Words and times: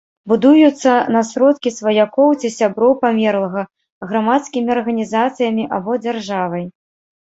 Будуюцца 0.31 0.93
на 1.15 1.21
сродкі 1.31 1.73
сваякоў 1.75 2.29
ці 2.41 2.51
сяброў 2.57 2.97
памерлага, 3.05 3.69
грамадскімі 4.09 4.69
арганізацыямі 4.81 5.73
або 5.81 6.05
дзяржавай. 6.09 6.71